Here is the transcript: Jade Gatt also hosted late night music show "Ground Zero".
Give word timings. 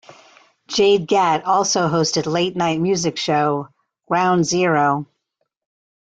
Jade 0.67 1.07
Gatt 1.07 1.43
also 1.45 1.81
hosted 1.81 2.25
late 2.25 2.55
night 2.55 2.81
music 2.81 3.17
show 3.17 3.67
"Ground 4.07 4.47
Zero". 4.47 5.05